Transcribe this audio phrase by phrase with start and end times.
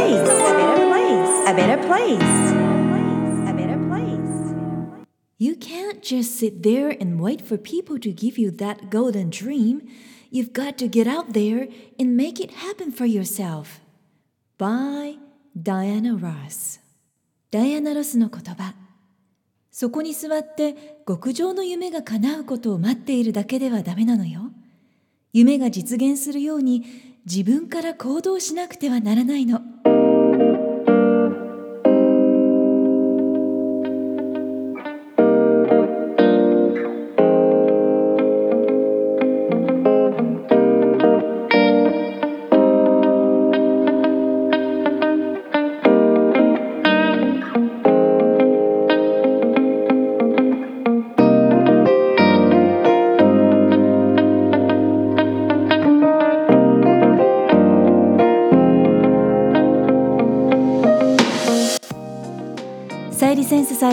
[0.00, 0.28] place.
[0.28, 1.50] A better place.
[1.50, 2.32] A better place.
[3.48, 4.36] A better place.
[5.38, 9.82] You can't just sit there and wait for people to give you that golden dream.
[10.30, 11.68] You've got to get out there
[11.98, 13.80] and make it happen for yourself.
[14.58, 15.16] By
[15.54, 16.78] Diana Ross
[17.50, 18.74] ダイアナ・ロスの言葉
[19.72, 24.52] そこに座って極上の夢が叶うことを待っているだけではダメなのよ。
[25.32, 26.84] 夢が実現するように
[27.26, 29.62] 自分から行動しなくてはならないの。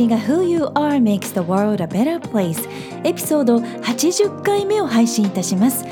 [0.00, 2.66] りが Who You Are Makes the World a Better Place
[3.04, 5.84] エピソード80回目を配信いたします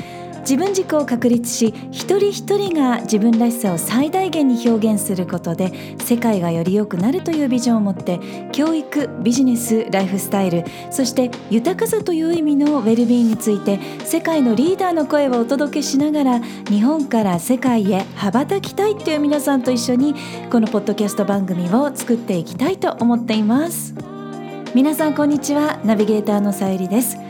[0.49, 8.19] 自分軸を確立し一人一人が自分らしさを最大限に表現することで世界がより良くなるというビジョンを持って
[8.51, 20.15] 教育ビジネスライフスタイルそして豊かさという意味のウェルビーについて世界のリーダーの声をお届けしながら日本から世界へ羽ばたきたいという皆さんと一緒に
[20.49, 23.93] このポッドキャスト番組を作っていきたいと思っています。
[24.73, 25.79] 皆さんこんにちは。
[25.83, 27.28] ナビゲーターのさゆりです。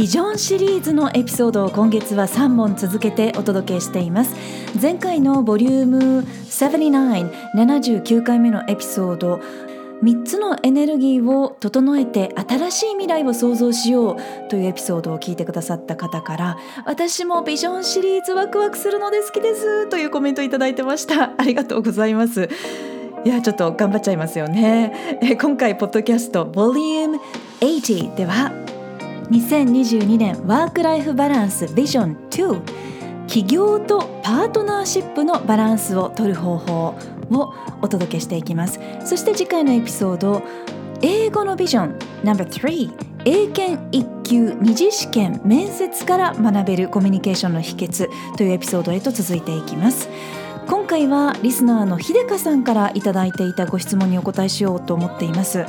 [0.00, 4.34] ビジョンシリーズのエピソードを今月は3本続けてお届けしています。
[4.80, 5.98] 前回のボリューム
[6.48, 9.42] 7979回目のエピソード。
[10.02, 21.34] 3つのエネルギーを整えて新しい未来を創造しようというエピソードを聞いてくださった方から私もビジョンシリーズワクワクするので好きですというコメントいただいてました。
[21.36, 22.48] ありがとうございます。
[23.26, 25.18] いやちょっと頑張っちゃいますよね。
[25.20, 27.20] え今回ポッドキャストボリューム
[27.60, 28.69] 80では
[29.30, 32.60] 2022年ワークライフバランスビジョン2
[33.28, 36.98] 企業とパートナーシップのバランスを取る方法
[37.30, 38.80] をお届けしていきます。
[39.04, 40.42] そして次回のエピソード
[41.00, 42.92] 英語のビジョン No.3
[43.24, 50.08] 英検1級二次試験面接から学べるコミュニケーションの秘訣というエピソードへと続いていきます。
[50.66, 55.64] 今回はリスナーの秀香さんからいただいていたご質問にお答えしようと思っています。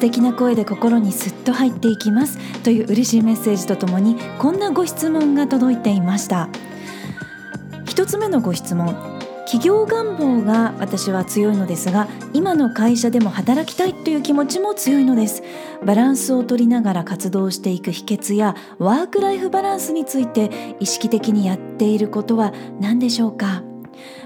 [0.00, 2.38] 素敵な声で心にすっと入っていきます。
[2.62, 6.48] という嬉しいメッセージとともにこんなご質問が届いていました。
[7.84, 8.96] 一つ目のご質問。
[9.44, 15.42] 企業願望が私は強いのですが今の会社でも働きたいという気持ちも強いのです。
[15.84, 23.62] バランスを取りながら活動していく秘訣やワークライフバランスについて意識的にやっていることは何でしょうか？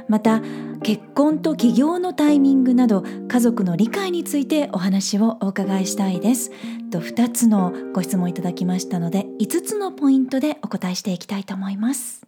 [0.08, 0.42] また
[0.82, 6.50] 結婚と起業のタイミングなど家族の理解についてお話をお伺いしたいです。
[6.90, 12.26] と2つのご質問いただきましたので5つのポイントでお答えしていきたいと思います。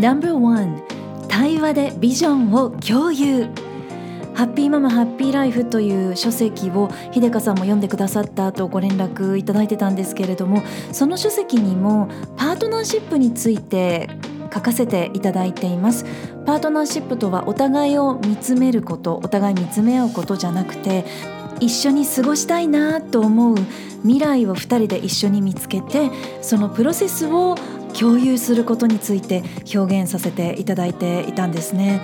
[0.00, 0.82] No.1
[1.28, 3.48] 対話でビジョンを共有。
[4.38, 14.08] ハッピーママハッピーライフという書籍を秀香さんも読んでくださったとご連絡いただいてたんですけれどもその書籍にもパートナーシップについて
[14.52, 16.04] 書かせていただいています。
[16.46, 21.04] パートナーシップとはお互いを見つめることお互い見つめ合うことじゃなくて
[21.60, 23.56] 一緒に過ごしたいなと思う
[24.02, 26.10] 未来を2人で一緒に見つけて
[26.40, 27.56] そのプロセスを
[27.98, 29.42] 共有することについて
[29.74, 32.00] 表現させていただいていたんですね。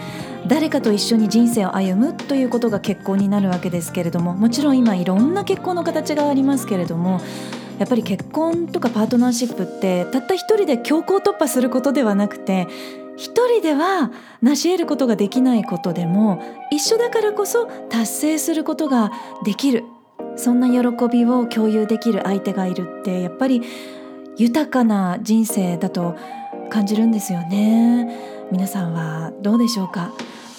[0.46, 7.22] 誰かと一緒に人生を歩むということが結婚になるわけですけれどももちろん今いろんな結婚の形がありますけれども
[7.78, 12.66] やっぱり結婚とかパートナーシップってたった一人で強行突破することではなくて
[13.16, 14.10] 一人では
[14.42, 19.12] 成し得ることができないことでも一緒だからこそ達成することが
[19.44, 19.84] できる。
[20.36, 23.62] そんな喜びを共有できる相手がいるってやっぱり
[24.36, 26.16] 豊かな人生だと
[26.70, 28.18] 感じるんですよね。
[28.50, 30.10] 皆さんはどうでしょうか？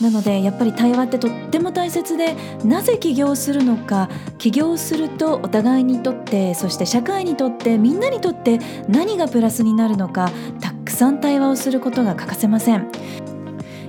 [0.02, 8.60] なのでやっぱり対話ってとっても大切でなぜ起業するのか起業するとお互いにとってそして社会にとってみんなにとって
[8.90, 12.90] 何がプラスになるのかたくさん対話をすることが欠かせません。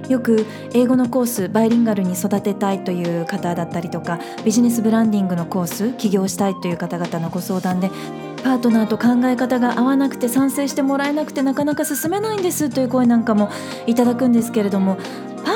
[0.09, 7.91] よく英語のコースバイリンガルに育てたいという方だったりとかビジネスブランディングのコース起業したいという方々のご相談で
[8.45, 13.51] パートナーと考え方が合わなくて賛成してもらえなくてなかなか進めないんですという声なんかも
[13.89, 14.99] いただくんですけれども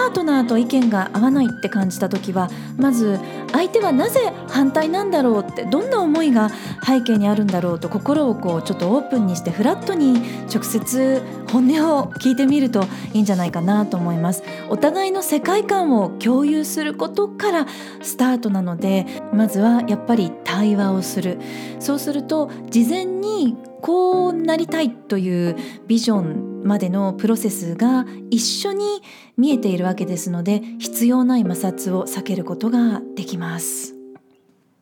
[0.01, 2.49] パートナーと意見が合わないって感じた時は
[2.79, 3.21] まず
[3.53, 6.49] 相手はなぜ反対なんだろうってどんな思いが
[6.83, 11.21] 背景にあるんだろうと心をこうちょっとオープンにしてフラットに直接
[11.53, 14.43] 本音を聞いてみるといいんじゃないかなと思います。
[14.71, 17.67] お互いの世界観を共有することから
[18.01, 19.05] スタートなので
[19.35, 21.39] まずはやっぱり対話をする。
[21.79, 25.57] そうすると事前にこうなりたいという
[25.87, 29.03] ビジョンまでのプロセスが一緒に
[29.37, 33.95] 見えているわけですので必要ない摩擦を避けることができます。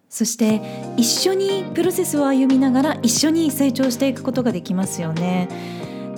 [0.09, 0.63] そして
[0.97, 5.49] 一緒にプロセスを歩みながら一緒に成長していくことができますよね。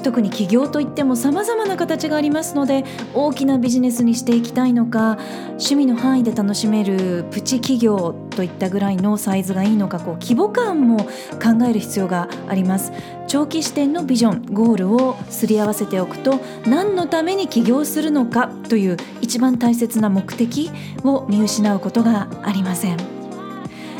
[0.03, 5.19] 特に起業といっても様々な形がありますので大きなビジネスにしていきたいのか
[5.51, 12.93] 趣味の範囲で楽しめるプチ企業といったぐらいのサイズがいいのかこう規模感も考える必要があります。
[13.27, 20.71] 長期視点のビジョンゴールをすり合わせておくと何のために起業するのかという一番大切な目的
[21.05, 22.97] を見失うことがありません。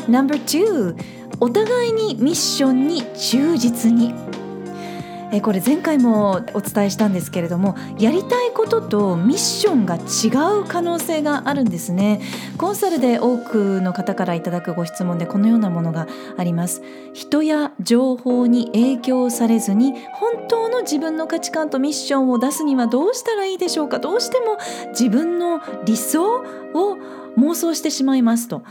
[0.09, 4.13] No.2 お互いにミッションに忠実に
[5.31, 12.21] えこれ前回もお伝えしたんですけれどもやりたいこととミッションが違う可能性があるんですね。
[12.57, 16.07] コンサルで多くの方からいただくご質問でこのようなものが
[16.37, 16.81] あります。
[17.13, 23.99] 人や情報に影響されずに本当の自分の価値観とミッションを出すにはどうしたらいいでしょうか。
[23.99, 24.57] どうしても
[24.89, 26.41] 自分の理想
[26.73, 26.97] を
[27.37, 28.63] 妄想してしまいますと。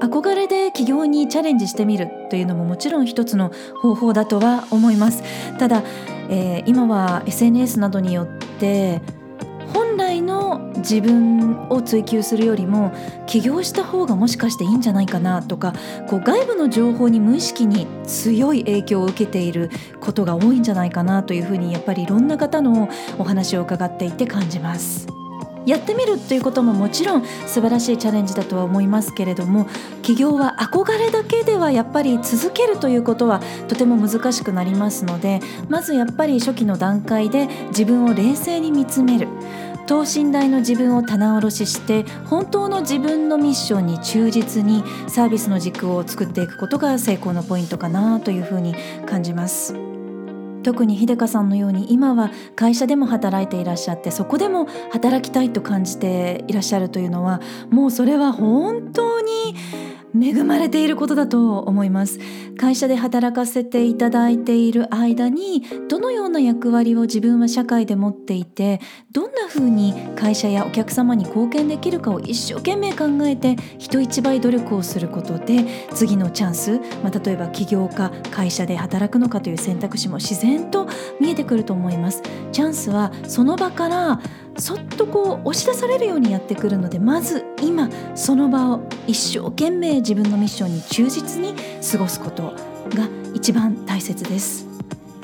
[0.00, 5.22] 憧れで起業にチャレンジしてみるというのももちろん一つの方法だとは思います
[5.58, 5.82] ただ、
[6.28, 8.26] えー、今は SNS などによっ
[8.58, 9.00] て
[9.72, 12.92] 本来の自分を追求するよりも
[13.26, 15.74] 起業した方がもしかしていいんじゃないかなとか
[16.08, 19.70] こう外部の情報に無意識に強い影響を受けている
[20.00, 22.88] ことが多いんじゃないかなというふうにやっぱりいろんな方の
[23.18, 25.25] お話を伺っていて感じます。
[25.66, 29.66] やってみるということももちろん素晴らしいチャレンジだとは思いますけれども
[30.02, 39.28] 起業は憧れだけではやっぱり続けるということはとても難しくなりますのでまずやっぱり初期の段階で自分を冷静に見つめる
[39.86, 48.74] 等身大の自分を棚卸しして本当の自分のミッションに忠実にサービスの軸を作っていくことが成功のポイントかなというふうに
[49.06, 49.95] 感じます。
[50.66, 57.40] 特に秀香さんのように今は会社でも働いていらっしゃってそこでも働きたいと感じていらっしゃるというのは
[57.70, 59.54] もうそれは本当に
[60.14, 62.18] 恵まれていることだと思います。
[62.56, 68.80] 会社で働かせていただいている間にどのような役割を自分は社会で持っていて
[69.12, 75.64] どんな風に会社やお客様に貢献できるかを一生懸命考えて人一倍努力をすることで
[75.94, 80.88] 次のチャンス、まあ、例えば起業家会社で働くのかという選択肢も自然と
[81.20, 82.22] 見えてくると思います。
[82.52, 84.20] チャンスはその場から
[84.58, 91.54] そっとこう押し出されるようにやってくるのでまず今その場を一生懸命自分のミッションに忠実に
[91.90, 92.54] 過ごすこと
[92.94, 94.66] が一番大切です。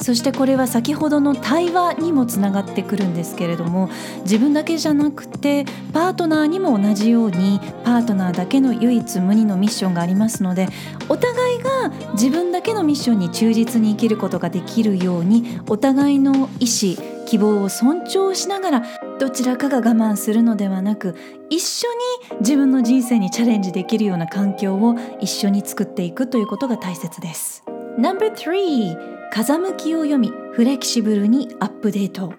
[0.02, 3.88] そしてこれは先ほどの対話にもつながってくるんですけれども
[4.23, 10.67] 自分だけじゃなくてパートナーにも同じようにパートナーだけの唯一無二のミッションがありますので
[11.08, 18.82] お互いが自分だけのミッションに忠実に生きることができるようにお互いの意思希望を尊重しながら
[19.19, 21.17] どちらかが我慢するのではなく
[21.49, 21.88] 一緒
[22.31, 27.64] に自分の人生にチャレンジできるような環境を一緒に作っていくということが大切です。
[27.96, 32.34] No.3 風向きを読みフレキシブルにアップデート。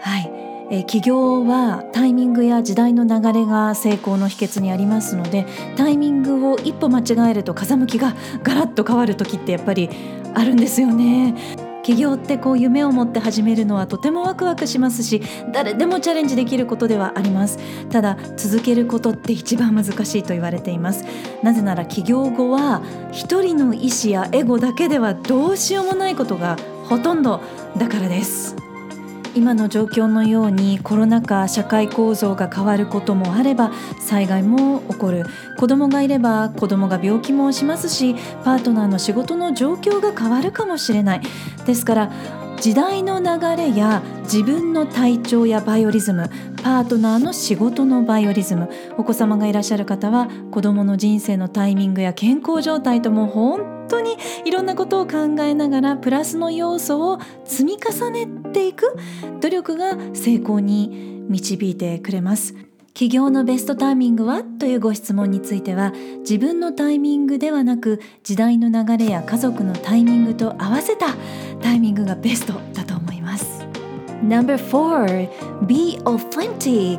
[0.00, 0.30] はい、
[0.70, 9.88] え企業はタイミングや時代の流れが成功の秘訣にありますのでタイミングを一歩間違えると風向きがガラッと変わる時ってやっぱり
[10.34, 11.55] あるんですよね。
[11.86, 17.60] 起業ってこう夢を持って始めるのはとてもワクワクしますし誰でもチャレンジできることではあります。
[17.90, 21.04] ただ続けることって一番難しいと言われています。
[21.44, 26.56] なぜなら起業後は一人の意思やエゴだけではどうしようもないことが
[26.88, 27.40] ほとんど
[27.78, 28.65] だからです。
[29.36, 35.26] 今の状況のようにコロナ禍社会構造が変わることもあれば災害も起こる。
[35.58, 38.14] 子供がいれば子供が病気もしますし
[38.44, 41.20] パートナーの仕事の状況が変わるかもしれない。
[41.66, 42.10] ですから
[42.60, 46.28] 時代の流れや自分の体調やバイオリズム
[46.62, 58.96] パートナーの仕事のバイオリズムお子様がいらっしゃる方は子どもの人生のタイミングや健康状態とも本当にいろんなことを考えながらプラスの要素を積み重ねていく
[59.40, 62.54] 努力が成功に導いてくれます。
[62.96, 71.08] 起業のベストタイミングはというご質問については自分のタイミングではなく時代の流れや家族のタイミングと合わせた
[71.60, 73.66] タイミングがベストだと思います
[74.22, 75.28] Number four,
[75.66, 76.98] be authentic.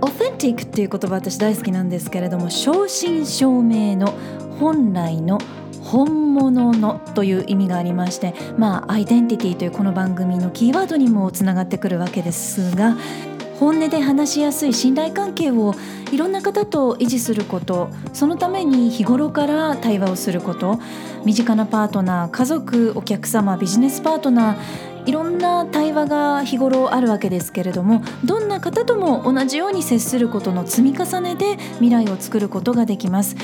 [0.00, 4.14] authentic っていう言葉私大好きなんですけれども正真正銘の
[4.58, 5.38] 本来の
[5.82, 12.96] 本物のという意味がありましてまあアイデンティティというこの番組のキーワードにもつながってくるわけですが
[13.58, 15.74] 本音で話しやすい信頼関係を
[16.12, 20.80] いろんな方と維持することそのために日頃から対話をすること
[21.24, 33.36] 身近なパートナー家族お客様ビジネスパートナーいろんな対話が日頃あるわけですけれどもどんな方とも同じように接することの積み重ねで未来を作ることができます。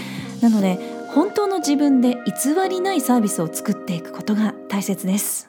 [0.42, 0.78] なので
[1.14, 5.48] 本当の自分で偽りないサービスを作っていくことが大切です。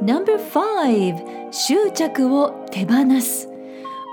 [0.00, 3.51] No.5 執着を手放す。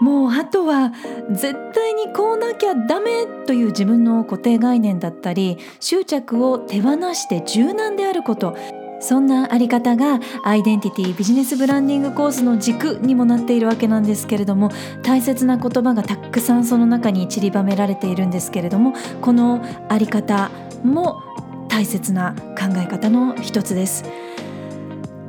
[0.01, 0.91] もうあとは
[1.31, 8.55] 絶対にこうなきゃダメという自分の固定概念だったり執着を手放して柔軟であること
[9.01, 14.71] そんなあり方がアイデンティティビジネスブランディングコースの軸にもなっているわけなんですけれども
[15.03, 20.51] 大切な言葉がたくさんその中に散りばめられているんですけれどもこのあり方
[20.83, 21.23] も
[21.69, 24.03] 大切な考え方の一つです。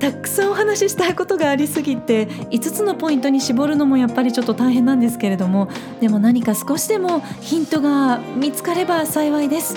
[0.01, 5.69] たくさんお話ししたいことがありすぎて5つのポイントに絞るのもやっぱりちょっと大変なんですけれども
[6.01, 9.77] でも何か少しでもヒントが見つかれば幸いです。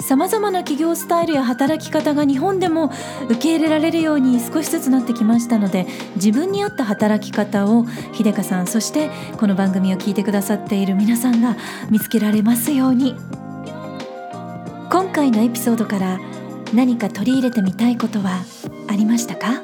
[0.00, 2.92] さまざまな企業スタイルや働き方が日本でも
[3.28, 7.84] 受け入れられるように少しずつなってきましたので自分に合った働き方を
[8.14, 11.56] 秀香さんそしてこの番組を聞いてくださっている皆さんが
[11.90, 13.16] 見つけられますように。
[14.90, 16.18] 今回のエピソードから
[16.74, 18.44] 何か取り入れてみたいことは
[18.88, 19.62] ありましたか？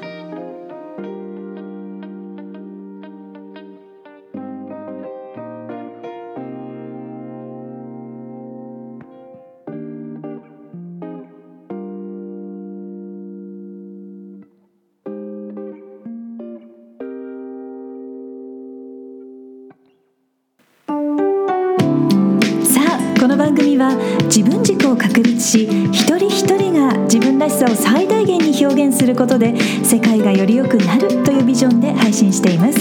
[23.17, 23.91] この番組は
[24.25, 26.04] 自分軸を確立し一
[27.45, 32.79] らしさを最大限に表現することで世界がより良くなるというビジョンで配信しています。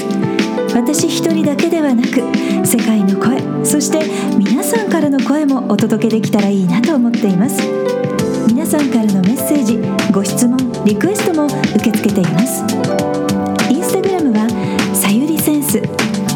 [0.74, 2.22] 私一人だけではなく
[2.66, 4.00] 世界の声そして
[4.36, 7.60] 皆さんからの声もお届けできたらいいなと思っています。
[8.48, 9.78] 皆さんからのメッセージ
[10.10, 12.64] ご質問リクエストも受け付けています。
[13.70, 14.48] インスタグラムは
[14.94, 15.82] さゆりセンス。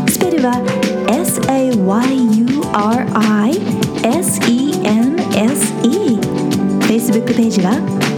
[0.07, 0.53] スペルは
[1.07, 1.79] SAYURI
[4.03, 4.79] SENSE
[6.89, 8.18] Facebook ページは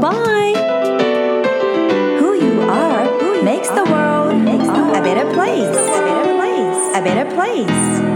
[0.00, 0.54] Bye.
[2.18, 4.32] Who you are who makes the world
[4.96, 5.68] a better place.
[5.68, 6.96] A better place.
[6.96, 8.09] A better place.